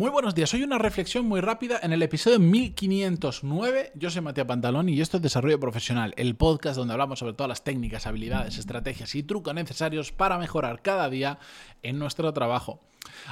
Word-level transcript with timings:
Muy 0.00 0.08
buenos 0.08 0.34
días, 0.34 0.54
hoy 0.54 0.62
una 0.62 0.78
reflexión 0.78 1.26
muy 1.26 1.42
rápida 1.42 1.78
en 1.82 1.92
el 1.92 2.02
episodio 2.02 2.38
1509. 2.38 3.92
Yo 3.96 4.08
soy 4.08 4.22
Matías 4.22 4.46
Pantalón 4.46 4.88
y 4.88 4.98
esto 4.98 5.18
es 5.18 5.22
Desarrollo 5.22 5.60
Profesional, 5.60 6.14
el 6.16 6.36
podcast 6.36 6.78
donde 6.78 6.94
hablamos 6.94 7.18
sobre 7.18 7.34
todas 7.34 7.50
las 7.50 7.64
técnicas, 7.64 8.06
habilidades, 8.06 8.56
estrategias 8.56 9.14
y 9.14 9.22
trucos 9.22 9.52
necesarios 9.52 10.10
para 10.10 10.38
mejorar 10.38 10.80
cada 10.80 11.10
día 11.10 11.38
en 11.82 11.98
nuestro 11.98 12.32
trabajo. 12.32 12.80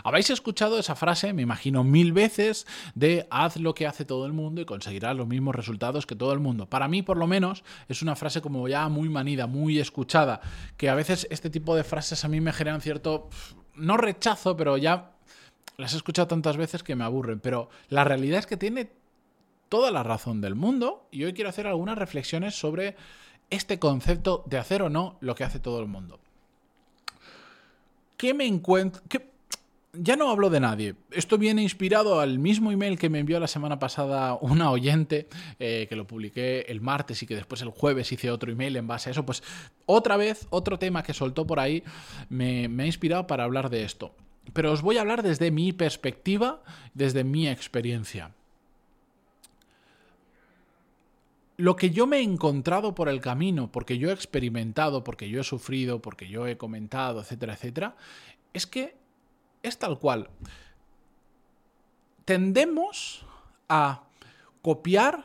Habéis 0.05 0.29
escuchado 0.29 0.79
esa 0.79 0.95
frase, 0.95 1.33
me 1.33 1.41
imagino, 1.41 1.85
mil 1.85 2.13
veces 2.13 2.67
de 2.95 3.27
haz 3.31 3.57
lo 3.57 3.73
que 3.73 3.87
hace 3.87 4.05
todo 4.05 4.27
el 4.27 4.35
mundo 4.35 4.61
y 4.61 4.67
conseguirás 4.67 5.17
los 5.17 5.27
mismos 5.27 5.55
resultados 5.55 6.05
que 6.05 6.17
todo 6.17 6.35
el 6.35 6.41
mundo. 6.41 6.69
Para 6.69 6.87
mí, 6.87 7.01
por 7.01 7.17
lo 7.17 7.27
menos, 7.27 7.65
es 7.89 8.03
una 8.03 8.15
frase 8.15 8.43
como 8.43 8.69
ya 8.69 8.91
muy 8.91 9.09
manida, 9.09 9.47
muy 9.47 9.79
escuchada, 9.79 10.43
que 10.77 10.91
a 10.91 10.95
veces 10.95 11.27
este 11.31 11.49
tipo 11.49 11.75
de 11.75 11.85
frases 11.85 12.27
a 12.27 12.29
mí 12.29 12.43
me 12.43 12.53
generan 12.53 12.83
cierto, 12.83 13.31
no 13.75 13.97
rechazo, 13.97 14.55
pero 14.55 14.77
ya 14.77 15.15
las 15.77 15.95
he 15.95 15.97
escuchado 15.97 16.29
tantas 16.29 16.57
veces 16.57 16.83
que 16.83 16.97
me 16.97 17.05
aburren, 17.05 17.41
pero 17.41 17.69
la 17.89 18.05
realidad 18.05 18.41
es 18.41 18.47
que 18.47 18.57
tiene 18.57 18.91
toda 19.69 19.91
la 19.91 20.03
razón 20.03 20.41
del 20.41 20.55
mundo 20.55 21.07
y 21.11 21.25
hoy 21.25 21.33
quiero 21.33 21.51
hacer 21.51 21.67
algunas 21.67 21.99
reflexiones 21.99 22.55
sobre 22.59 22.97
este 23.51 23.79
concepto 23.79 24.45
de 24.47 24.59
hacer 24.59 24.83
o 24.83 24.91
no 24.91 25.17
lo 25.21 25.35
que 25.35 25.45
hace 25.45 25.61
todo 25.61 25.81
el 25.81 25.87
mundo. 25.87 26.19
¿Qué 28.17 28.35
me 28.35 28.47
encuentro? 28.47 29.03
Ya 29.95 30.17
no 30.17 30.31
hablo 30.31 30.51
de 30.51 30.61
nadie. 30.61 30.97
Esto 31.11 31.39
viene 31.39 31.63
inspirado 31.63 32.21
al 32.21 32.39
mismo 32.39 32.71
email 32.71 32.99
que 32.99 33.09
me 33.09 33.21
envió 33.21 33.41
la 33.41 33.47
semana 33.47 33.79
pasada 33.79 34.35
una 34.35 34.71
oyente, 34.71 35.29
eh, 35.59 35.87
que 35.89 35.97
lo 35.97 36.07
publiqué 36.07 36.67
el 36.69 36.81
martes 36.81 37.23
y 37.23 37.27
que 37.27 37.35
después 37.35 37.63
el 37.63 37.71
jueves 37.71 38.13
hice 38.13 38.31
otro 38.31 38.53
email 38.53 38.77
en 38.77 38.87
base 38.87 39.09
a 39.09 39.13
eso. 39.13 39.25
Pues 39.25 39.43
otra 39.87 40.17
vez, 40.17 40.47
otro 40.51 40.79
tema 40.79 41.03
que 41.03 41.15
soltó 41.15 41.47
por 41.47 41.59
ahí 41.59 41.83
me, 42.29 42.69
me 42.69 42.83
ha 42.83 42.87
inspirado 42.87 43.27
para 43.27 43.45
hablar 43.45 43.71
de 43.71 43.85
esto 43.85 44.15
pero 44.53 44.73
os 44.73 44.83
voy 44.83 44.97
a 44.97 45.01
hablar 45.01 45.23
desde 45.23 45.51
mi 45.51 45.73
perspectiva, 45.73 46.63
desde 46.95 47.25
mi 47.25 47.49
experiencia. 47.49 48.33
Lo 51.57 51.75
que 51.75 51.91
yo 51.91 52.07
me 52.07 52.19
he 52.19 52.23
encontrado 52.23 52.95
por 52.95 53.09
el 53.09 53.21
camino, 53.21 53.73
porque 53.73 53.99
yo 53.99 54.11
he 54.11 54.13
experimentado, 54.13 55.03
porque 55.03 55.29
yo 55.29 55.41
he 55.41 55.45
sufrido, 55.45 56.01
porque 56.01 56.29
yo 56.29 56.47
he 56.47 56.57
comentado, 56.57 57.21
etcétera, 57.21 57.55
etcétera, 57.55 57.97
es 58.53 58.67
que 58.67 58.97
es 59.65 59.77
tal 59.79 59.99
cual. 59.99 60.31
Tendemos 62.25 63.25
a 63.69 64.05
copiar 64.63 65.25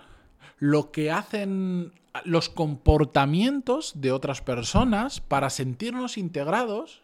lo 0.57 0.91
que 0.91 1.11
hacen 1.11 1.93
los 2.25 2.49
comportamientos 2.49 3.93
de 3.95 4.11
otras 4.11 4.41
personas 4.41 5.19
para 5.19 5.49
sentirnos 5.49 6.17
integrados 6.17 7.02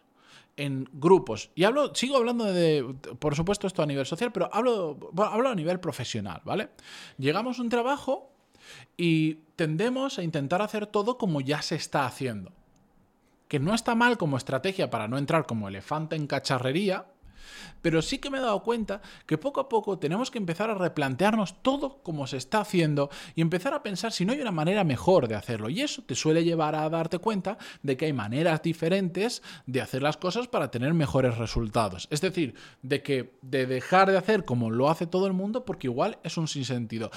en 0.59 0.89
grupos. 0.91 1.51
Y 1.55 1.63
hablo, 1.63 1.95
sigo 1.95 2.17
hablando 2.17 2.43
de, 2.45 2.95
por 3.17 3.35
supuesto, 3.35 3.65
esto 3.65 3.81
a 3.81 3.85
nivel 3.85 4.05
social, 4.05 4.31
pero 4.33 4.49
hablo, 4.53 4.99
hablo 5.17 5.49
a 5.49 5.55
nivel 5.55 5.79
profesional, 5.79 6.41
¿vale? 6.43 6.69
Llegamos 7.17 7.59
a 7.59 7.61
un 7.61 7.69
trabajo 7.69 8.31
y 8.97 9.35
tendemos 9.55 10.19
a 10.19 10.23
intentar 10.23 10.61
hacer 10.61 10.85
todo 10.85 11.17
como 11.17 11.39
ya 11.39 11.61
se 11.61 11.75
está 11.75 12.05
haciendo. 12.05 12.51
Que 13.47 13.59
no 13.59 13.73
está 13.73 13.95
mal 13.95 14.17
como 14.17 14.37
estrategia 14.37 14.89
para 14.89 15.07
no 15.07 15.17
entrar 15.17 15.45
como 15.45 15.69
elefante 15.69 16.17
en 16.17 16.27
cacharrería, 16.27 17.05
pero 17.81 18.01
sí 18.01 18.17
que 18.17 18.29
me 18.29 18.37
he 18.37 18.41
dado 18.41 18.61
cuenta 18.63 19.01
que 19.25 19.37
poco 19.37 19.61
a 19.61 19.69
poco 19.69 19.97
tenemos 19.99 20.31
que 20.31 20.37
empezar 20.37 20.69
a 20.69 20.75
replantearnos 20.75 21.61
todo 21.61 22.01
como 22.03 22.27
se 22.27 22.37
está 22.37 22.61
haciendo 22.61 23.09
y 23.35 23.41
empezar 23.41 23.73
a 23.73 23.83
pensar 23.83 24.11
si 24.11 24.25
no 24.25 24.33
hay 24.33 24.41
una 24.41 24.51
manera 24.51 24.83
mejor 24.83 25.27
de 25.27 25.35
hacerlo. 25.35 25.69
Y 25.69 25.81
eso 25.81 26.01
te 26.03 26.15
suele 26.15 26.43
llevar 26.43 26.75
a 26.75 26.89
darte 26.89 27.19
cuenta 27.19 27.57
de 27.83 27.97
que 27.97 28.05
hay 28.05 28.13
maneras 28.13 28.61
diferentes 28.61 29.41
de 29.65 29.81
hacer 29.81 30.01
las 30.01 30.17
cosas 30.17 30.47
para 30.47 30.71
tener 30.71 30.93
mejores 30.93 31.37
resultados. 31.37 32.07
Es 32.11 32.21
decir, 32.21 32.55
de 32.81 33.01
que 33.01 33.37
de 33.41 33.65
dejar 33.65 34.11
de 34.11 34.17
hacer 34.17 34.45
como 34.45 34.71
lo 34.71 34.89
hace 34.89 35.07
todo 35.07 35.27
el 35.27 35.33
mundo 35.33 35.65
porque 35.65 35.87
igual 35.87 36.19
es 36.23 36.37
un 36.37 36.47
sinsentido 36.47 37.11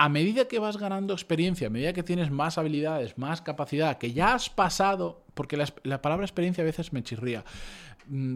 a 0.00 0.08
medida 0.08 0.46
que 0.46 0.60
vas 0.60 0.76
ganando 0.76 1.12
experiencia, 1.12 1.66
a 1.66 1.70
medida 1.70 1.92
que 1.92 2.04
tienes 2.04 2.30
más 2.30 2.56
habilidades, 2.56 3.18
más 3.18 3.42
capacidad, 3.42 3.98
que 3.98 4.12
ya 4.12 4.32
has 4.32 4.48
pasado, 4.48 5.24
porque 5.34 5.56
la, 5.56 5.66
la, 5.82 6.00
palabra 6.00 6.24
experiencia 6.24 6.62
a 6.62 6.64
veces 6.64 6.92
me 6.92 7.02
chirría, 7.02 7.44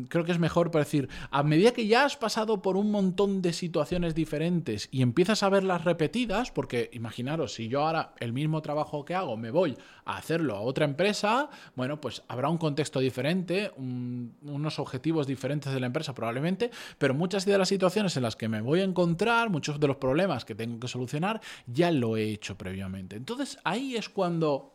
creo 0.09 0.25
que 0.25 0.33
es 0.33 0.39
mejor 0.39 0.71
para 0.71 0.85
decir, 0.85 1.09
a 1.31 1.43
medida 1.43 1.73
que 1.73 1.87
ya 1.87 2.05
has 2.05 2.17
pasado 2.17 2.63
por 2.63 2.77
un 2.77 2.91
montón 2.91 3.43
de 3.43 3.53
situaciones 3.53 4.15
diferentes 4.15 4.89
y 4.91 5.03
empiezas 5.03 5.43
a 5.43 5.49
verlas 5.49 5.85
repetidas, 5.85 6.51
porque 6.51 6.91
imaginaros, 6.93 7.55
si 7.55 7.69
yo 7.69 7.87
ahora 7.87 8.15
el 8.21 8.33
mismo 8.33 8.63
trabajo 8.63 9.05
que 9.05 9.15
hago 9.15 9.37
me 9.37 9.51
voy 9.51 9.77
a 10.05 10.17
hacerlo 10.17 10.57
a 10.57 10.61
otra 10.61 10.85
empresa, 10.85 11.49
bueno, 11.75 12.01
pues 12.01 12.23
habrá 12.29 12.49
un 12.49 12.59
contexto 12.59 13.01
diferente, 13.01 13.73
unos 13.77 14.79
objetivos 14.79 15.27
diferentes 15.27 15.73
de 15.73 15.81
la 15.81 15.87
empresa 15.87 16.15
probablemente, 16.15 16.71
pero 16.99 17.15
muchas 17.15 17.45
de 17.45 17.57
las 17.57 17.69
situaciones 17.69 18.17
en 18.17 18.23
las 18.23 18.37
que 18.37 18.49
me 18.49 18.61
voy 18.61 18.81
a 18.81 18.85
encontrar, 18.85 19.51
muchos 19.51 19.81
de 19.81 19.89
los 19.89 19.97
problemas 19.97 20.45
que 20.45 20.55
tengo 20.55 20.79
que 20.81 20.89
solucionar, 20.89 21.41
ya 21.67 21.91
lo 21.91 22.17
he 22.17 22.31
hecho 22.31 22.57
previamente. 22.57 23.17
Entonces 23.17 23.59
ahí 23.65 23.97
es 23.97 24.09
cuando 24.09 24.73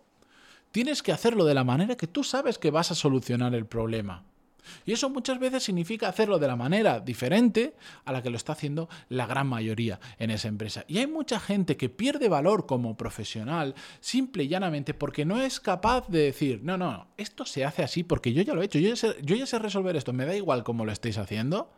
tienes 0.71 1.03
que 1.03 1.11
hacerlo 1.11 1.45
de 1.45 1.53
la 1.53 1.63
manera 1.63 1.95
que 1.95 2.07
tú 2.07 2.23
sabes 2.23 2.57
que 2.57 2.71
vas 2.71 2.91
a 2.91 2.95
solucionar 2.95 3.55
el 3.55 3.65
problema. 3.65 4.23
Y 4.85 4.93
eso 4.93 5.09
muchas 5.09 5.39
veces 5.39 5.63
significa 5.63 6.09
hacerlo 6.09 6.39
de 6.39 6.47
la 6.47 6.55
manera 6.55 6.99
diferente 6.99 7.75
a 8.05 8.11
la 8.11 8.21
que 8.21 8.29
lo 8.29 8.37
está 8.37 8.53
haciendo 8.53 8.89
la 9.09 9.25
gran 9.25 9.47
mayoría 9.47 9.99
en 10.19 10.31
esa 10.31 10.47
empresa. 10.47 10.83
Y 10.87 10.99
hay 10.99 11.07
mucha 11.07 11.39
gente 11.39 11.77
que 11.77 11.89
pierde 11.89 12.29
valor 12.29 12.65
como 12.65 12.97
profesional 12.97 13.75
simple 13.99 14.43
y 14.43 14.47
llanamente 14.47 14.93
porque 14.93 15.25
no 15.25 15.41
es 15.41 15.59
capaz 15.59 16.07
de 16.07 16.19
decir, 16.19 16.61
no, 16.63 16.77
no, 16.77 17.07
esto 17.17 17.45
se 17.45 17.65
hace 17.65 17.83
así 17.83 18.03
porque 18.03 18.33
yo 18.33 18.41
ya 18.41 18.53
lo 18.53 18.61
he 18.61 18.65
hecho, 18.65 18.79
yo 18.79 18.89
ya 18.89 18.95
sé, 18.95 19.15
yo 19.21 19.35
ya 19.35 19.45
sé 19.45 19.59
resolver 19.59 19.95
esto, 19.95 20.13
me 20.13 20.25
da 20.25 20.35
igual 20.35 20.63
cómo 20.63 20.85
lo 20.85 20.91
estéis 20.91 21.17
haciendo. 21.17 21.71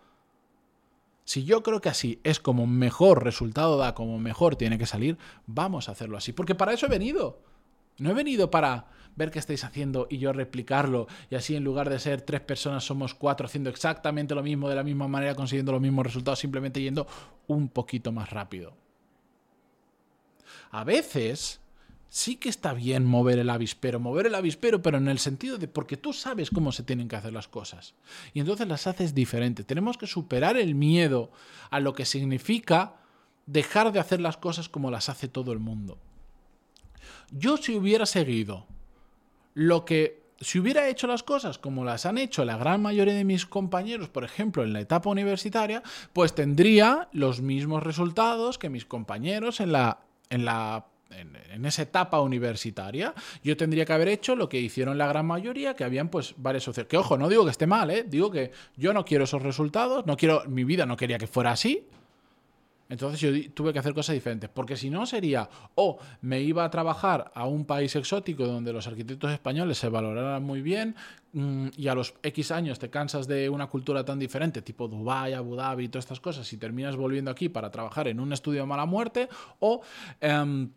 Si 1.25 1.43
yo 1.43 1.61
creo 1.61 1.79
que 1.79 1.89
así 1.89 2.19
es 2.23 2.39
como 2.39 2.65
mejor 2.65 3.23
resultado 3.23 3.77
da, 3.77 3.93
como 3.93 4.17
mejor 4.17 4.55
tiene 4.55 4.79
que 4.79 4.87
salir, 4.87 5.17
vamos 5.45 5.87
a 5.87 5.91
hacerlo 5.91 6.17
así. 6.17 6.33
Porque 6.33 6.55
para 6.55 6.73
eso 6.73 6.87
he 6.87 6.89
venido. 6.89 7.43
No 7.99 8.11
he 8.11 8.13
venido 8.13 8.49
para 8.49 8.87
ver 9.15 9.31
qué 9.31 9.39
estáis 9.39 9.63
haciendo 9.63 10.07
y 10.09 10.17
yo 10.17 10.31
replicarlo 10.31 11.07
y 11.29 11.35
así 11.35 11.55
en 11.55 11.63
lugar 11.63 11.89
de 11.89 11.99
ser 11.99 12.21
tres 12.21 12.41
personas 12.41 12.85
somos 12.85 13.13
cuatro 13.13 13.45
haciendo 13.45 13.69
exactamente 13.69 14.33
lo 14.33 14.43
mismo 14.43 14.69
de 14.69 14.75
la 14.75 14.83
misma 14.83 15.07
manera 15.07 15.35
consiguiendo 15.35 15.73
los 15.73 15.81
mismos 15.81 16.05
resultados 16.05 16.39
simplemente 16.39 16.81
yendo 16.81 17.05
un 17.47 17.67
poquito 17.67 18.11
más 18.11 18.29
rápido. 18.29 18.77
A 20.71 20.83
veces 20.83 21.59
sí 22.09 22.37
que 22.37 22.49
está 22.49 22.73
bien 22.73 23.05
mover 23.05 23.39
el 23.39 23.49
avispero, 23.49 23.99
mover 23.99 24.27
el 24.27 24.35
avispero, 24.35 24.81
pero 24.81 24.97
en 24.97 25.07
el 25.07 25.19
sentido 25.19 25.57
de 25.57 25.67
porque 25.67 25.97
tú 25.97 26.13
sabes 26.13 26.49
cómo 26.49 26.71
se 26.71 26.83
tienen 26.83 27.07
que 27.07 27.15
hacer 27.15 27.33
las 27.33 27.47
cosas. 27.47 27.95
Y 28.33 28.39
entonces 28.39 28.67
las 28.67 28.87
haces 28.87 29.13
diferente. 29.13 29.63
Tenemos 29.63 29.97
que 29.97 30.07
superar 30.07 30.57
el 30.57 30.75
miedo 30.75 31.31
a 31.69 31.79
lo 31.79 31.93
que 31.93 32.05
significa 32.05 32.95
dejar 33.45 33.91
de 33.91 33.99
hacer 33.99 34.21
las 34.21 34.37
cosas 34.37 34.69
como 34.69 34.91
las 34.91 35.09
hace 35.09 35.27
todo 35.27 35.51
el 35.51 35.59
mundo. 35.59 35.97
Yo 37.31 37.57
si 37.57 37.75
hubiera 37.75 38.05
seguido 38.05 38.65
lo 39.53 39.85
que, 39.85 40.23
si 40.39 40.59
hubiera 40.59 40.87
hecho 40.87 41.07
las 41.07 41.23
cosas 41.23 41.57
como 41.57 41.83
las 41.83 42.05
han 42.05 42.17
hecho 42.17 42.45
la 42.45 42.57
gran 42.57 42.81
mayoría 42.81 43.13
de 43.13 43.23
mis 43.23 43.45
compañeros, 43.45 44.09
por 44.09 44.23
ejemplo, 44.23 44.63
en 44.63 44.73
la 44.73 44.79
etapa 44.79 45.09
universitaria, 45.09 45.83
pues 46.13 46.33
tendría 46.33 47.09
los 47.11 47.41
mismos 47.41 47.83
resultados 47.83 48.57
que 48.57 48.69
mis 48.69 48.85
compañeros 48.85 49.59
en 49.59 49.71
la, 49.71 49.99
en 50.29 50.45
la 50.45 50.85
en, 51.11 51.65
esa 51.65 51.81
etapa 51.81 52.21
universitaria, 52.21 53.13
yo 53.43 53.57
tendría 53.57 53.85
que 53.85 53.93
haber 53.93 54.07
hecho 54.09 54.35
lo 54.35 54.47
que 54.47 54.59
hicieron 54.59 54.97
la 54.97 55.07
gran 55.07 55.25
mayoría, 55.25 55.75
que 55.75 55.83
habían 55.83 56.09
pues 56.09 56.35
varias 56.37 56.67
opciones. 56.67 56.87
Que 56.89 56.97
ojo, 56.97 57.17
no 57.17 57.27
digo 57.27 57.45
que 57.45 57.51
esté 57.51 57.67
mal, 57.67 57.89
¿eh? 57.89 58.05
digo 58.07 58.31
que 58.31 58.51
yo 58.77 58.93
no 58.93 59.05
quiero 59.05 59.23
esos 59.23 59.41
resultados, 59.41 60.05
no 60.05 60.15
quiero, 60.17 60.43
mi 60.47 60.63
vida 60.63 60.85
no 60.85 60.97
quería 60.97 61.17
que 61.17 61.27
fuera 61.27 61.51
así, 61.51 61.87
entonces 62.89 63.21
yo 63.21 63.51
tuve 63.53 63.71
que 63.71 63.79
hacer 63.79 63.93
cosas 63.93 64.15
diferentes, 64.15 64.49
porque 64.49 64.75
si 64.75 64.89
no 64.89 65.05
sería 65.05 65.47
o 65.75 65.99
me 66.21 66.41
iba 66.41 66.65
a 66.65 66.69
trabajar 66.69 67.31
a 67.35 67.45
un 67.45 67.65
país 67.65 67.95
exótico 67.95 68.45
donde 68.45 68.73
los 68.73 68.87
arquitectos 68.87 69.31
españoles 69.31 69.77
se 69.77 69.89
valoraran 69.89 70.43
muy 70.43 70.61
bien 70.61 70.95
mm, 71.33 71.67
y 71.77 71.87
a 71.87 71.95
los 71.95 72.15
X 72.23 72.51
años 72.51 72.79
te 72.79 72.89
cansas 72.89 73.27
de 73.27 73.47
una 73.47 73.67
cultura 73.67 74.03
tan 74.03 74.17
diferente, 74.17 74.63
tipo 74.63 74.87
Dubái, 74.87 75.33
Abu 75.33 75.55
Dhabi 75.55 75.85
y 75.85 75.89
todas 75.89 76.05
estas 76.05 76.19
cosas, 76.19 76.51
y 76.51 76.57
terminas 76.57 76.95
volviendo 76.95 77.29
aquí 77.29 77.47
para 77.47 77.69
trabajar 77.69 78.07
en 78.07 78.19
un 78.19 78.33
estudio 78.33 78.61
de 78.61 78.67
mala 78.67 78.85
muerte, 78.85 79.29
o... 79.59 79.81
Em, 80.19 80.71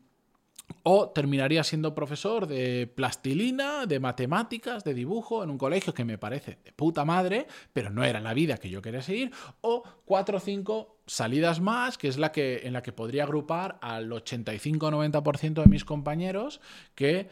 o 0.83 1.11
terminaría 1.11 1.65
siendo 1.65 1.95
profesor 1.95 2.47
de 2.47 2.87
plastilina, 2.87 3.87
de 3.87 4.01
matemáticas, 4.01 4.85
de 4.85 4.95
dibujo 4.95 5.43
en 5.43 5.51
un 5.51 5.59
colegio 5.59 5.95
que 5.95 6.05
me 6.05 6.19
parece 6.19 6.59
de 6.65 6.73
puta 6.73 7.05
madre, 7.05 7.47
pero 7.73 7.91
no 7.91 8.05
era 8.05 8.21
la 8.21 8.35
vida 8.35 8.59
que 8.59 8.71
yo 8.71 8.83
quería 8.83 9.03
seguir. 9.03 9.31
O 9.61 9.83
cuatro 10.05 10.39
o 10.39 10.41
cinco 10.41 10.99
salidas 11.07 11.61
más, 11.61 11.99
que 11.99 12.09
es 12.09 12.19
la 12.19 12.33
que, 12.33 12.63
en 12.65 12.73
la 12.73 12.83
que 12.83 12.93
podría 12.93 13.25
agrupar 13.25 13.79
al 13.83 14.11
85-90% 14.11 15.63
de 15.63 15.69
mis 15.69 15.85
compañeros 15.85 16.61
que 16.95 17.29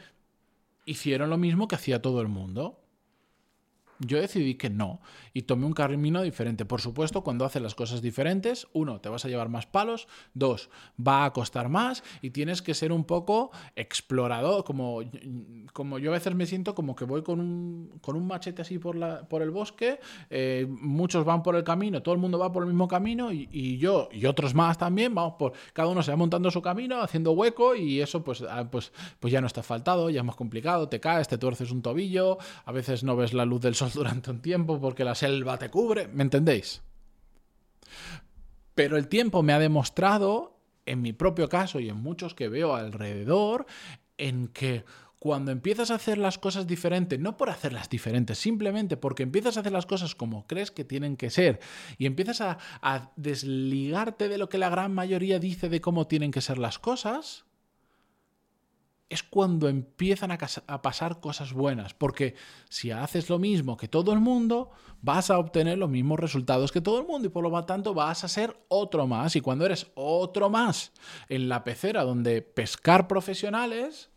hicieron 0.85 1.31
lo 1.31 1.39
mismo 1.39 1.69
que 1.69 1.77
hacía 1.77 2.03
todo 2.03 2.21
el 2.21 2.29
mundo. 2.29 2.81
Yo 4.01 4.21
decidí 4.21 4.55
que 4.55 4.71
no 4.71 5.01
y 5.33 5.43
tomé 5.43 5.67
un 5.67 5.73
camino 5.73 6.23
diferente. 6.23 6.65
Por 6.65 6.81
supuesto, 6.81 7.23
cuando 7.23 7.45
haces 7.45 7.63
las 7.63 7.75
cosas 7.75 8.03
diferentes, 8.03 8.67
uno, 8.73 9.01
te 9.01 9.09
vas 9.09 9.25
a 9.25 9.29
llevar 9.29 9.49
más 9.49 9.67
palos, 9.67 10.09
dos, 10.35 10.71
va 10.99 11.25
a 11.25 11.33
costar 11.33 11.69
más 11.69 12.03
y 12.23 12.31
tienes 12.31 12.63
que 12.63 12.75
ser 12.75 12.93
un 12.93 13.05
poco 13.05 13.51
explorador, 13.77 14.65
como, 14.65 15.01
como 15.73 15.99
yo 15.99 16.11
a 16.11 16.15
veces 16.15 16.35
me 16.35 16.47
siento 16.47 16.75
como 16.75 16.97
que 16.97 17.05
voy 17.05 17.23
con 17.23 17.41
un, 17.41 17.99
con 18.01 18.17
un 18.17 18.27
machete 18.27 18.63
así 18.63 18.79
por, 18.79 18.97
la, 18.97 19.29
por 19.29 19.43
el 19.43 19.51
bosque, 19.51 20.01
eh, 20.31 20.67
muchos 20.69 21.25
van 21.25 21.43
por 21.43 21.55
el 21.57 21.65
camino, 21.65 22.03
todo 22.03 22.15
el 22.15 22.21
mundo 22.21 22.39
va 22.39 22.51
por 22.51 22.63
el 22.63 22.69
mismo 22.69 22.89
camino 22.89 23.33
y, 23.33 23.49
y, 23.53 23.79
yo 23.79 24.09
y 24.13 24.27
otros 24.27 24.55
más 24.55 24.79
también, 24.79 25.15
vamos 25.15 25.35
por, 25.39 25.53
cada 25.73 25.89
uno 25.89 26.03
se 26.03 26.11
va 26.11 26.17
montando 26.17 26.51
su 26.51 26.63
camino, 26.63 27.01
haciendo 27.03 27.33
hueco 27.33 27.75
y 27.75 28.01
eso 28.01 28.25
pues, 28.25 28.43
ah, 28.49 28.69
pues, 28.71 28.93
pues 29.19 29.33
ya 29.33 29.41
no 29.41 29.47
está 29.47 29.63
faltado, 29.63 30.09
ya 30.11 30.21
es 30.21 30.27
más 30.27 30.37
complicado, 30.37 30.89
te 30.89 31.01
caes, 31.01 31.29
te 31.29 31.39
tuerces 31.39 31.71
un 31.71 31.83
tobillo, 31.83 32.39
a 32.65 32.73
veces 32.73 33.05
no 33.05 33.15
ves 33.17 33.35
la 33.35 33.45
luz 33.45 33.61
del 33.61 33.75
sol 33.75 33.90
durante 33.95 34.31
un 34.31 34.41
tiempo 34.41 34.81
porque 34.81 35.05
la 35.05 35.15
selva 35.15 35.59
te 35.59 35.71
cubre, 35.71 36.09
¿me 36.09 36.23
entendéis? 36.23 36.83
Pero 38.75 38.97
el 38.97 39.09
tiempo 39.09 39.43
me 39.43 39.53
ha 39.53 39.59
demostrado, 39.59 40.59
en 40.87 41.03
mi 41.03 41.13
propio 41.13 41.49
caso 41.49 41.81
y 41.81 41.89
en 41.89 41.97
muchos 41.97 42.35
que 42.35 42.49
veo 42.49 42.75
alrededor, 42.75 43.67
en 44.17 44.49
que 44.49 44.85
cuando 45.19 45.53
empiezas 45.53 45.91
a 45.91 45.97
hacer 45.97 46.17
las 46.17 46.39
cosas 46.39 46.67
diferentes, 46.67 47.21
no 47.21 47.37
por 47.37 47.51
hacerlas 47.51 47.91
diferentes, 47.91 48.39
simplemente 48.39 48.97
porque 48.97 49.23
empiezas 49.23 49.57
a 49.57 49.61
hacer 49.61 49.73
las 49.73 49.85
cosas 49.85 50.15
como 50.15 50.47
crees 50.47 50.71
que 50.71 50.85
tienen 50.85 51.19
que 51.19 51.29
ser 51.29 51.61
y 51.99 52.07
empiezas 52.07 52.41
a, 52.41 52.59
a 52.81 53.13
desligarte 53.17 54.31
de 54.31 54.39
lo 54.39 54.49
que 54.49 54.57
la 54.57 54.71
gran 54.71 54.95
mayoría 54.95 55.39
dice 55.39 55.69
de 55.69 55.83
cómo 55.83 56.07
tienen 56.07 56.31
que 56.31 56.41
ser 56.41 56.57
las 56.57 56.79
cosas, 56.79 57.45
es 59.11 59.25
cuando 59.25 59.69
empiezan 59.69 60.31
a, 60.31 60.39
pasar 60.83 61.21
cosas 61.21 61.53
buenas. 61.53 61.93
Porque 61.93 62.37
si 62.69 62.93
haces 62.93 63.29
lo 63.29 63.41
mismo 63.41 63.77
que 63.77 63.89
todo 63.89 64.13
el 64.13 64.21
mundo, 64.21 64.71
vas 65.03 65.31
a 65.31 65.39
obtener 65.39 65.79
los 65.79 65.91
mismos 65.91 66.21
resultados 66.21 66.71
que 66.71 66.81
todo 66.81 67.01
el 67.01 67.07
mundo 67.07 67.27
y 67.27 67.31
por 67.31 67.43
lo 67.43 67.65
tanto 67.65 67.93
vas 67.93 68.23
a 68.23 68.29
ser 68.29 68.57
otro 68.69 69.09
más. 69.09 69.35
Y 69.35 69.41
cuando 69.41 69.67
eres 69.67 69.89
otro 69.97 70.49
más 70.49 70.93
en 71.29 71.49
la 71.49 71.65
pecera 71.65 72.05
donde 72.05 72.41
pescar 72.41 73.09
profesionales, 73.09 74.11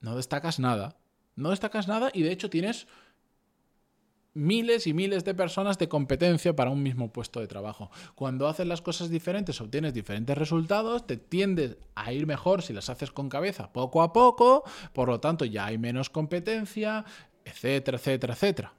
no 0.00 0.16
destacas 0.16 0.58
nada. 0.58 0.96
No 1.36 1.50
destacas 1.50 1.86
nada 1.86 2.10
y 2.14 2.22
de 2.22 2.32
hecho 2.32 2.48
tienes 2.48 2.88
miles 4.36 4.86
y 4.86 4.92
miles 4.92 5.24
de 5.24 5.34
personas 5.34 5.78
de 5.78 5.88
competencia 5.88 6.54
para 6.54 6.70
un 6.70 6.82
mismo 6.82 7.12
puesto 7.12 7.40
de 7.40 7.48
trabajo. 7.48 7.90
Cuando 8.14 8.46
haces 8.46 8.66
las 8.66 8.82
cosas 8.82 9.08
diferentes, 9.10 9.60
obtienes 9.60 9.94
diferentes 9.94 10.36
resultados, 10.36 11.06
te 11.06 11.16
tiendes 11.16 11.78
a 11.94 12.12
ir 12.12 12.26
mejor 12.26 12.62
si 12.62 12.72
las 12.72 12.90
haces 12.90 13.10
con 13.10 13.28
cabeza 13.28 13.72
poco 13.72 14.02
a 14.02 14.12
poco, 14.12 14.62
por 14.92 15.08
lo 15.08 15.18
tanto 15.20 15.44
ya 15.44 15.66
hay 15.66 15.78
menos 15.78 16.10
competencia, 16.10 17.04
etcétera, 17.44 17.96
etcétera, 17.96 18.34
etcétera. 18.34 18.72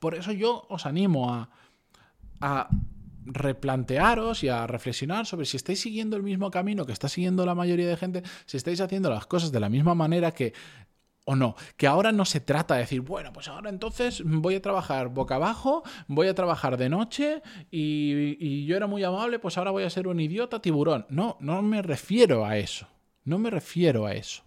Por 0.00 0.14
eso 0.14 0.32
yo 0.32 0.66
os 0.68 0.86
animo 0.86 1.32
a, 1.32 1.50
a 2.40 2.68
replantearos 3.24 4.42
y 4.42 4.48
a 4.48 4.66
reflexionar 4.66 5.26
sobre 5.26 5.46
si 5.46 5.56
estáis 5.56 5.80
siguiendo 5.80 6.16
el 6.16 6.22
mismo 6.22 6.50
camino 6.50 6.86
que 6.86 6.92
está 6.92 7.08
siguiendo 7.08 7.46
la 7.46 7.54
mayoría 7.54 7.88
de 7.88 7.96
gente, 7.96 8.22
si 8.46 8.56
estáis 8.56 8.80
haciendo 8.80 9.10
las 9.10 9.26
cosas 9.26 9.52
de 9.52 9.60
la 9.60 9.68
misma 9.68 9.94
manera 9.94 10.32
que 10.32 10.54
o 11.24 11.36
no. 11.36 11.56
Que 11.76 11.86
ahora 11.86 12.12
no 12.12 12.24
se 12.24 12.40
trata 12.40 12.74
de 12.74 12.80
decir, 12.80 13.00
bueno, 13.00 13.32
pues 13.32 13.48
ahora 13.48 13.70
entonces 13.70 14.22
voy 14.24 14.56
a 14.56 14.62
trabajar 14.62 15.08
boca 15.08 15.36
abajo, 15.36 15.82
voy 16.08 16.28
a 16.28 16.34
trabajar 16.34 16.76
de 16.76 16.88
noche 16.88 17.42
y, 17.70 18.36
y, 18.38 18.66
yo 18.66 18.76
era 18.76 18.86
muy 18.86 19.04
amable, 19.04 19.38
pues 19.38 19.58
ahora 19.58 19.70
voy 19.70 19.84
a 19.84 19.90
ser 19.90 20.08
un 20.08 20.20
idiota 20.20 20.60
tiburón. 20.60 21.06
No, 21.08 21.36
no 21.40 21.62
me 21.62 21.82
refiero 21.82 22.44
a 22.44 22.56
eso. 22.56 22.86
No 23.24 23.38
me 23.38 23.50
refiero 23.50 24.06
a 24.06 24.14
eso. 24.14 24.42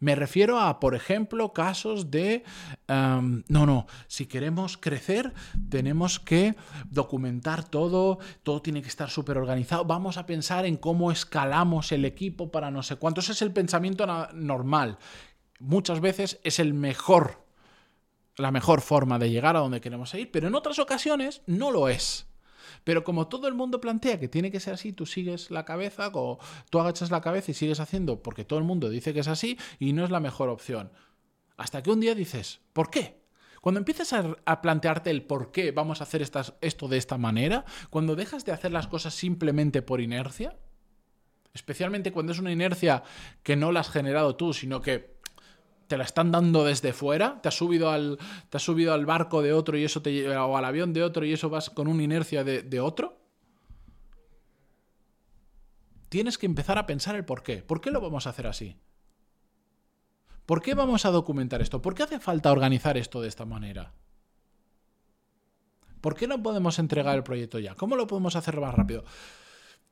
Me 0.00 0.14
refiero 0.14 0.60
a, 0.60 0.78
por 0.78 0.94
ejemplo, 0.94 1.52
casos 1.52 2.10
de, 2.10 2.44
um, 2.88 3.42
no, 3.48 3.66
no, 3.66 3.86
si 4.06 4.26
queremos 4.26 4.76
crecer, 4.76 5.34
tenemos 5.68 6.20
que 6.20 6.54
documentar 6.88 7.68
todo, 7.68 8.20
todo 8.44 8.62
tiene 8.62 8.80
que 8.80 8.88
estar 8.88 9.10
súper 9.10 9.38
organizado, 9.38 9.84
vamos 9.84 10.16
a 10.16 10.24
pensar 10.24 10.66
en 10.66 10.76
cómo 10.76 11.10
escalamos 11.10 11.90
el 11.90 12.04
equipo 12.04 12.52
para 12.52 12.70
no 12.70 12.84
sé 12.84 12.94
cuánto. 12.94 13.20
Ese 13.20 13.32
es 13.32 13.42
el 13.42 13.52
pensamiento 13.52 14.06
normal 14.34 14.98
muchas 15.58 16.00
veces 16.00 16.40
es 16.44 16.58
el 16.58 16.74
mejor, 16.74 17.44
la 18.36 18.50
mejor 18.50 18.80
forma 18.80 19.18
de 19.18 19.30
llegar 19.30 19.56
a 19.56 19.60
donde 19.60 19.80
queremos 19.80 20.14
ir, 20.14 20.30
pero 20.30 20.48
en 20.48 20.54
otras 20.54 20.78
ocasiones 20.78 21.42
no 21.46 21.70
lo 21.70 21.88
es. 21.88 22.26
Pero 22.84 23.04
como 23.04 23.28
todo 23.28 23.48
el 23.48 23.54
mundo 23.54 23.80
plantea 23.80 24.18
que 24.20 24.28
tiene 24.28 24.50
que 24.50 24.60
ser 24.60 24.74
así, 24.74 24.92
tú 24.92 25.06
sigues 25.06 25.50
la 25.50 25.64
cabeza, 25.64 26.10
o 26.12 26.38
tú 26.70 26.80
agachas 26.80 27.10
la 27.10 27.20
cabeza 27.20 27.50
y 27.50 27.54
sigues 27.54 27.80
haciendo 27.80 28.22
porque 28.22 28.44
todo 28.44 28.58
el 28.58 28.64
mundo 28.64 28.88
dice 28.88 29.12
que 29.12 29.20
es 29.20 29.28
así 29.28 29.58
y 29.78 29.92
no 29.92 30.04
es 30.04 30.10
la 30.10 30.20
mejor 30.20 30.48
opción. 30.48 30.92
Hasta 31.56 31.82
que 31.82 31.90
un 31.90 32.00
día 32.00 32.14
dices, 32.14 32.60
¿por 32.72 32.90
qué? 32.90 33.18
Cuando 33.60 33.78
empiezas 33.80 34.12
a, 34.12 34.62
plantearte 34.62 35.10
el 35.10 35.22
por 35.22 35.50
qué 35.50 35.72
vamos 35.72 36.00
a 36.00 36.04
hacer 36.04 36.22
estas, 36.22 36.54
esto 36.60 36.86
de 36.86 36.96
esta 36.96 37.18
manera, 37.18 37.64
cuando 37.90 38.14
dejas 38.14 38.44
de 38.44 38.52
hacer 38.52 38.72
las 38.72 38.86
cosas 38.86 39.14
simplemente 39.14 39.82
por 39.82 40.00
inercia, 40.00 40.56
especialmente 41.52 42.12
cuando 42.12 42.32
es 42.32 42.38
una 42.38 42.52
inercia 42.52 43.02
que 43.42 43.56
no 43.56 43.72
la 43.72 43.80
has 43.80 43.90
generado 43.90 44.36
tú, 44.36 44.52
sino 44.52 44.80
que 44.80 45.17
te 45.88 45.96
la 45.96 46.04
están 46.04 46.30
dando 46.30 46.64
desde 46.64 46.92
fuera, 46.92 47.40
te 47.42 47.48
has 47.48 47.56
subido 47.56 47.90
al, 47.90 48.18
te 48.50 48.58
has 48.58 48.62
subido 48.62 48.92
al 48.92 49.06
barco 49.06 49.42
de 49.42 49.52
otro 49.52 49.76
y 49.76 49.84
eso 49.84 50.02
te 50.02 50.36
o 50.36 50.56
al 50.56 50.64
avión 50.64 50.92
de 50.92 51.02
otro 51.02 51.24
y 51.24 51.32
eso 51.32 51.48
vas 51.48 51.70
con 51.70 51.88
una 51.88 52.02
inercia 52.02 52.44
de, 52.44 52.62
de 52.62 52.80
otro. 52.80 53.18
Tienes 56.10 56.38
que 56.38 56.46
empezar 56.46 56.78
a 56.78 56.86
pensar 56.86 57.16
el 57.16 57.24
por 57.24 57.42
qué. 57.42 57.62
¿Por 57.62 57.80
qué 57.80 57.90
lo 57.90 58.00
vamos 58.00 58.26
a 58.26 58.30
hacer 58.30 58.46
así? 58.46 58.76
¿Por 60.46 60.62
qué 60.62 60.74
vamos 60.74 61.04
a 61.04 61.10
documentar 61.10 61.60
esto? 61.60 61.82
¿Por 61.82 61.94
qué 61.94 62.04
hace 62.04 62.20
falta 62.20 62.52
organizar 62.52 62.96
esto 62.96 63.20
de 63.20 63.28
esta 63.28 63.44
manera? 63.44 63.92
¿Por 66.00 66.14
qué 66.14 66.26
no 66.26 66.42
podemos 66.42 66.78
entregar 66.78 67.16
el 67.16 67.24
proyecto 67.24 67.58
ya? 67.58 67.74
¿Cómo 67.74 67.96
lo 67.96 68.06
podemos 68.06 68.36
hacer 68.36 68.60
más 68.60 68.74
rápido? 68.74 69.04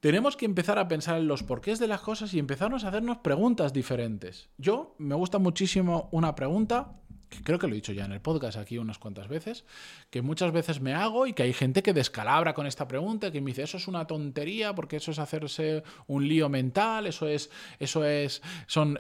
Tenemos 0.07 0.37
que 0.37 0.45
empezar 0.45 0.79
a 0.79 0.87
pensar 0.87 1.19
en 1.19 1.27
los 1.27 1.43
porqués 1.43 1.81
de 1.81 1.89
las 1.89 2.01
cosas 2.01 2.33
y 2.33 2.39
empezarnos 2.39 2.85
a 2.85 2.91
hacernos 2.91 3.19
preguntas 3.19 3.73
diferentes. 3.73 4.49
Yo 4.57 4.95
me 4.99 5.17
gusta 5.17 5.41
muchísimo 5.41 6.09
una 6.13 6.37
pregunta 6.37 6.93
que 7.29 7.43
creo 7.43 7.59
que 7.59 7.67
lo 7.67 7.73
he 7.73 7.75
dicho 7.75 7.93
ya 7.93 8.05
en 8.05 8.13
el 8.13 8.21
podcast 8.21 8.57
aquí 8.57 8.79
unas 8.79 9.01
cuantas 9.01 9.27
veces, 9.27 9.65
que 10.11 10.23
muchas 10.23 10.53
veces 10.53 10.81
me 10.81 10.95
hago 10.95 11.27
y 11.27 11.33
que 11.33 11.43
hay 11.43 11.53
gente 11.53 11.83
que 11.83 11.93
descalabra 11.93 12.55
con 12.55 12.69
esta 12.69 12.87
pregunta, 12.87 13.33
que 13.33 13.41
me 13.41 13.51
dice, 13.51 13.65
eso 13.65 13.79
es 13.79 13.89
una 13.89 14.07
tontería 14.07 14.77
porque 14.77 14.99
eso 14.99 15.11
es 15.11 15.19
hacerse 15.19 15.83
un 16.07 16.29
lío 16.29 16.49
mental, 16.49 17.09
eso 17.09 17.27
es, 17.27 17.51
eso 17.81 18.05
es, 18.05 18.43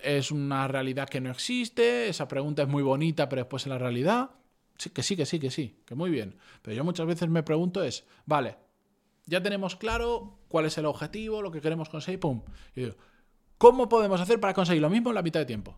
es 0.02 0.30
una 0.32 0.66
realidad 0.66 1.08
que 1.08 1.20
no 1.20 1.30
existe, 1.30 2.08
esa 2.08 2.26
pregunta 2.26 2.62
es 2.62 2.68
muy 2.68 2.82
bonita, 2.82 3.28
pero 3.28 3.42
después 3.42 3.64
en 3.64 3.70
la 3.70 3.78
realidad, 3.78 4.30
sí, 4.76 4.90
que 4.90 5.04
sí, 5.04 5.14
que 5.14 5.24
sí, 5.24 5.38
que 5.38 5.52
sí, 5.52 5.82
que 5.86 5.94
muy 5.94 6.10
bien. 6.10 6.36
Pero 6.62 6.76
yo 6.76 6.82
muchas 6.82 7.06
veces 7.06 7.28
me 7.28 7.44
pregunto 7.44 7.84
es, 7.84 8.04
vale, 8.24 8.56
ya 9.26 9.42
tenemos 9.42 9.76
claro 9.76 10.38
cuál 10.48 10.66
es 10.66 10.78
el 10.78 10.86
objetivo, 10.86 11.42
lo 11.42 11.50
que 11.50 11.60
queremos 11.60 11.88
conseguir, 11.88 12.20
pum. 12.20 12.42
¿cómo 13.58 13.88
podemos 13.88 14.20
hacer 14.20 14.40
para 14.40 14.54
conseguir 14.54 14.82
lo 14.82 14.90
mismo 14.90 15.10
en 15.10 15.16
la 15.16 15.22
mitad 15.22 15.40
de 15.40 15.46
tiempo? 15.46 15.76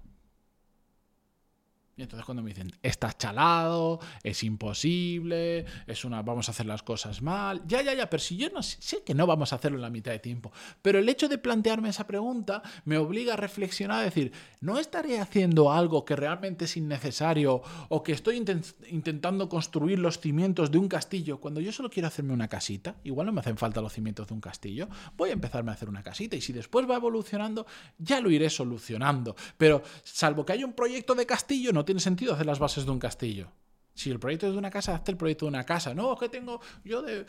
Y 1.98 2.02
entonces 2.02 2.24
cuando 2.24 2.44
me 2.44 2.50
dicen, 2.50 2.72
estás 2.80 3.18
chalado, 3.18 3.98
es 4.22 4.44
imposible, 4.44 5.66
es 5.84 6.04
una, 6.04 6.22
vamos 6.22 6.48
a 6.48 6.52
hacer 6.52 6.64
las 6.64 6.84
cosas 6.84 7.22
mal. 7.22 7.60
Ya, 7.66 7.82
ya, 7.82 7.92
ya, 7.92 8.08
pero 8.08 8.22
si 8.22 8.36
yo 8.36 8.48
no 8.50 8.62
sé 8.62 9.02
que 9.02 9.14
no 9.14 9.26
vamos 9.26 9.52
a 9.52 9.56
hacerlo 9.56 9.78
en 9.78 9.82
la 9.82 9.90
mitad 9.90 10.12
de 10.12 10.20
tiempo. 10.20 10.52
Pero 10.80 11.00
el 11.00 11.08
hecho 11.08 11.28
de 11.28 11.38
plantearme 11.38 11.88
esa 11.88 12.06
pregunta 12.06 12.62
me 12.84 12.98
obliga 12.98 13.34
a 13.34 13.36
reflexionar, 13.36 13.98
a 13.98 14.04
decir, 14.04 14.30
¿no 14.60 14.78
estaré 14.78 15.18
haciendo 15.18 15.72
algo 15.72 16.04
que 16.04 16.14
realmente 16.14 16.66
es 16.66 16.76
innecesario 16.76 17.62
o 17.88 18.04
que 18.04 18.12
estoy 18.12 18.36
intent 18.36 18.64
intentando 18.90 19.48
construir 19.48 19.98
los 19.98 20.20
cimientos 20.20 20.70
de 20.70 20.78
un 20.78 20.86
castillo 20.86 21.40
cuando 21.40 21.60
yo 21.60 21.72
solo 21.72 21.90
quiero 21.90 22.06
hacerme 22.06 22.32
una 22.32 22.46
casita? 22.46 22.94
Igual 23.02 23.26
no 23.26 23.32
me 23.32 23.40
hacen 23.40 23.56
falta 23.56 23.80
los 23.80 23.92
cimientos 23.92 24.28
de 24.28 24.34
un 24.34 24.40
castillo. 24.40 24.88
Voy 25.16 25.30
a 25.30 25.32
empezarme 25.32 25.72
a 25.72 25.74
hacer 25.74 25.88
una 25.88 26.04
casita 26.04 26.36
y 26.36 26.40
si 26.40 26.52
después 26.52 26.88
va 26.88 26.94
evolucionando, 26.94 27.66
ya 27.98 28.20
lo 28.20 28.30
iré 28.30 28.48
solucionando. 28.50 29.34
Pero 29.56 29.82
salvo 30.04 30.46
que 30.46 30.52
haya 30.52 30.64
un 30.64 30.74
proyecto 30.74 31.16
de 31.16 31.26
castillo, 31.26 31.72
no 31.72 31.87
tiene 31.88 32.00
sentido 32.02 32.34
hacer 32.34 32.44
las 32.44 32.58
bases 32.58 32.84
de 32.84 32.90
un 32.90 32.98
castillo. 32.98 33.50
Si 33.94 34.10
el 34.10 34.20
proyecto 34.20 34.46
es 34.46 34.52
de 34.52 34.58
una 34.58 34.68
casa, 34.68 34.94
hazte 34.94 35.10
el 35.10 35.16
proyecto 35.16 35.46
de 35.46 35.48
una 35.48 35.64
casa. 35.64 35.94
No, 35.94 36.12
es 36.12 36.20
que 36.20 36.28
tengo, 36.28 36.60
yo 36.84 37.00
de, 37.00 37.24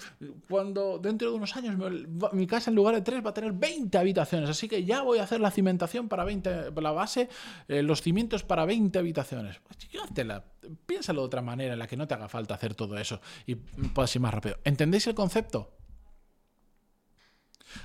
cuando 0.50 1.00
dentro 1.00 1.32
de 1.32 1.38
unos 1.38 1.56
años 1.56 1.78
mi 2.34 2.46
casa 2.46 2.70
en 2.70 2.75
lugar 2.75 2.94
de 2.94 3.01
tres 3.01 3.25
va 3.25 3.30
a 3.30 3.34
tener 3.34 3.54
20 3.54 3.98
habitaciones, 3.98 4.50
así 4.50 4.68
que 4.68 4.84
ya 4.84 5.01
voy 5.01 5.20
a 5.20 5.24
hacer 5.24 5.39
la 5.39 5.50
cimentación 5.50 6.10
para 6.10 6.25
20, 6.25 6.72
la 6.75 6.92
base, 6.92 7.30
eh, 7.70 7.82
los 7.82 8.01
cimientos 8.01 8.44
para 8.44 8.66
20 8.66 9.00
habitaciones. 9.00 9.62
Pues 9.63 9.78
piénsalo 10.86 11.22
de 11.22 11.25
otra 11.25 11.42
manera 11.42 11.72
en 11.72 11.80
la 11.80 11.88
que 11.88 11.96
no 11.96 12.06
te 12.06 12.16
haga 12.16 12.28
falta 12.28 12.56
hacer 12.56 12.75
todo 12.75 12.98
eso 12.98 13.22
y 13.46 13.56
puedas 13.56 14.13
ir 14.13 14.22
más 14.22 14.34
rápido. 14.34 14.58
¿Entendéis 14.66 15.08
el 15.08 15.16
concepto? 15.16 15.78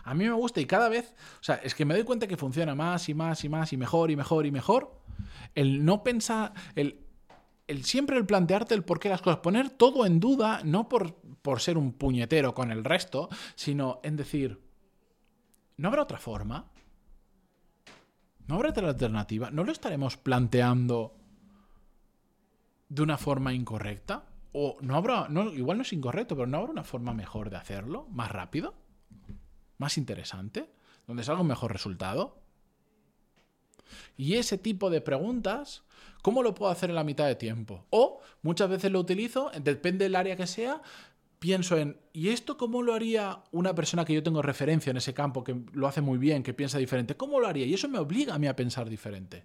A 0.05 0.15
mí 0.15 0.25
me 0.25 0.33
gusta 0.33 0.61
y 0.61 0.67
cada 0.67 0.89
vez, 0.89 1.15
o 1.41 1.45
sea, 1.45 1.57
es 1.57 1.75
que 1.75 1.85
me 1.85 1.95
doy 1.95 2.05
cuenta 2.05 2.27
que 2.27 2.37
funciona 2.37 2.75
más 2.75 3.09
y 3.09 3.15
más 3.15 3.45
y 3.45 3.49
más 3.49 3.73
y 3.73 3.77
mejor 3.77 4.11
y 4.11 4.17
mejor 4.17 4.47
y 4.47 4.51
mejor 4.51 5.05
el 5.55 5.85
no 5.85 6.03
pensar, 6.03 6.53
el, 6.75 7.05
el 7.67 7.85
siempre 7.85 8.17
el 8.17 8.27
plantearte 8.27 8.75
el 8.75 8.85
por 8.85 8.99
qué 8.99 9.09
las 9.09 9.23
cosas, 9.23 9.41
poner 9.41 9.71
todo 9.71 10.07
en 10.07 10.21
duda, 10.21 10.61
no 10.65 10.89
por, 10.89 11.15
por 11.43 11.61
ser 11.61 11.79
un 11.79 11.93
puñetero 11.93 12.55
con 12.55 12.71
el 12.71 12.85
resto, 12.85 13.29
sino 13.55 14.01
en 14.03 14.17
decir, 14.17 14.61
¿no 15.77 15.89
habrá 15.89 16.03
otra 16.03 16.19
forma? 16.19 16.71
¿No 18.47 18.57
habrá 18.57 18.71
otra 18.71 18.89
alternativa? 18.89 19.51
¿No 19.51 19.65
lo 19.65 19.73
estaremos 19.73 20.17
planteando 20.17 21.17
de 22.89 23.03
una 23.03 23.17
forma 23.17 23.55
incorrecta? 23.55 24.27
¿O 24.53 24.77
no 24.83 24.97
habrá, 24.97 25.29
no, 25.29 25.51
igual 25.53 25.79
no 25.79 25.83
es 25.83 25.93
incorrecto, 25.93 26.37
pero 26.37 26.47
no 26.47 26.59
habrá 26.59 26.71
una 26.71 26.85
forma 26.85 27.15
mejor 27.15 27.51
de 27.51 27.57
hacerlo? 27.57 28.07
¿Más 28.11 28.31
rápido? 28.31 28.75
¿Más 29.79 29.99
interesante? 29.99 30.71
¿Donde 31.07 31.25
salga 31.25 31.43
un 31.43 31.49
mejor 31.49 31.73
resultado? 31.73 32.39
Y 34.17 34.35
ese 34.35 34.59
tipo 34.59 34.91
de 34.91 35.01
preguntas, 35.01 35.85
¿cómo 36.23 36.43
lo 36.43 36.55
puedo 36.55 36.71
hacer 36.71 36.91
en 36.91 36.97
la 36.97 37.05
mitad 37.05 37.27
de 37.27 37.35
tiempo? 37.35 37.87
O 37.91 38.21
muchas 38.43 38.69
veces 38.71 38.91
lo 38.91 39.01
utilizo, 39.01 39.51
depende 39.61 40.05
del 40.05 40.17
área 40.17 40.37
que 40.37 40.47
sea, 40.47 40.83
pienso 41.39 41.77
en, 41.77 41.99
¿y 42.13 42.31
esto 42.31 42.57
cómo 42.57 42.83
lo 42.83 42.95
haría 42.95 43.43
una 43.53 43.75
persona 43.75 44.05
que 44.05 44.15
yo 44.15 44.23
tengo 44.23 44.43
referencia 44.43 44.91
en 44.91 44.97
ese 44.97 45.15
campo, 45.15 45.45
que 45.45 45.57
lo 45.73 45.87
hace 45.87 46.01
muy 46.01 46.19
bien, 46.19 46.43
que 46.43 46.55
piensa 46.55 46.79
diferente? 46.79 47.17
¿Cómo 47.17 47.41
lo 47.41 47.47
haría? 47.47 47.67
Y 47.67 47.75
eso 47.75 47.89
me 47.89 47.99
obliga 47.99 48.35
a 48.35 48.39
mí 48.39 48.47
a 48.47 48.57
pensar 48.57 48.89
diferente. 48.89 49.45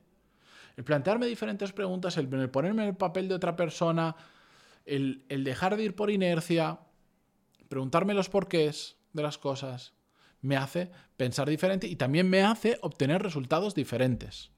El 0.77 0.83
plantearme 0.85 1.25
diferentes 1.25 1.73
preguntas, 1.73 2.15
el, 2.17 2.29
ponerme 2.49 2.83
en 2.83 2.89
el 2.89 2.95
papel 2.95 3.27
de 3.27 3.35
otra 3.35 3.55
persona, 3.57 4.15
el, 4.85 5.25
el 5.27 5.43
dejar 5.43 5.75
de 5.75 5.83
ir 5.83 5.95
por 5.95 6.09
inercia, 6.09 6.79
preguntarme 7.67 8.13
los 8.13 8.29
porqués 8.29 8.95
de 9.11 9.23
las 9.23 9.37
cosas, 9.37 9.93
me 10.41 10.57
hace 10.57 10.91
pensar 11.17 11.49
diferente 11.49 11.87
y 11.87 11.95
también 11.95 12.29
me 12.29 12.43
hace 12.43 12.77
obtener 12.81 13.21
resultados 13.21 13.75
diferentes. 13.75 14.51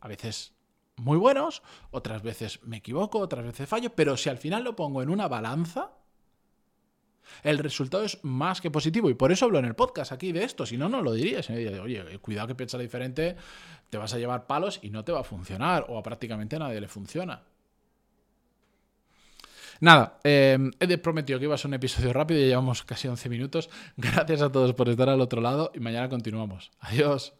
A 0.00 0.08
veces 0.08 0.54
muy 0.96 1.18
buenos, 1.18 1.62
otras 1.90 2.22
veces 2.22 2.62
me 2.62 2.76
equivoco, 2.76 3.18
otras 3.18 3.44
veces 3.44 3.68
fallo, 3.68 3.94
pero 3.94 4.16
si 4.16 4.28
al 4.28 4.38
final 4.38 4.64
lo 4.64 4.76
pongo 4.76 5.02
en 5.02 5.08
una 5.08 5.28
balanza, 5.28 5.92
el 7.42 7.58
resultado 7.58 8.04
es 8.04 8.22
más 8.22 8.60
que 8.60 8.70
positivo. 8.70 9.10
Y 9.10 9.14
por 9.14 9.32
eso 9.32 9.46
hablo 9.46 9.58
en 9.58 9.64
el 9.64 9.74
podcast 9.74 10.12
aquí 10.12 10.32
de 10.32 10.44
esto. 10.44 10.66
Si 10.66 10.76
no, 10.76 10.88
no 10.88 11.02
lo 11.02 11.12
diría. 11.12 11.42
Si 11.42 11.52
oye, 11.52 12.18
cuidado 12.18 12.48
que 12.48 12.54
piensas 12.54 12.80
diferente, 12.80 13.36
te 13.90 13.98
vas 13.98 14.12
a 14.14 14.18
llevar 14.18 14.46
palos 14.46 14.78
y 14.82 14.90
no 14.90 15.04
te 15.04 15.12
va 15.12 15.20
a 15.20 15.24
funcionar. 15.24 15.86
O 15.88 15.98
a 15.98 16.02
prácticamente 16.02 16.56
a 16.56 16.60
nadie 16.60 16.80
le 16.80 16.88
funciona. 16.88 17.42
Nada, 19.84 20.18
eh, 20.24 20.56
he 20.80 20.96
prometido 20.96 21.38
que 21.38 21.44
iba 21.44 21.54
a 21.54 21.58
ser 21.58 21.68
un 21.68 21.74
episodio 21.74 22.14
rápido 22.14 22.40
y 22.40 22.46
llevamos 22.46 22.84
casi 22.84 23.06
11 23.06 23.28
minutos. 23.28 23.68
Gracias 23.98 24.40
a 24.40 24.50
todos 24.50 24.72
por 24.72 24.88
estar 24.88 25.10
al 25.10 25.20
otro 25.20 25.42
lado 25.42 25.72
y 25.74 25.80
mañana 25.80 26.08
continuamos. 26.08 26.70
Adiós. 26.80 27.34